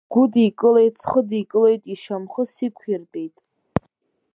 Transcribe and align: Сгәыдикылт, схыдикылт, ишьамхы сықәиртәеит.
Сгәыдикылт, 0.09 0.95
схыдикылт, 1.01 1.83
ишьамхы 1.93 2.43
сықәиртәеит. 2.53 3.35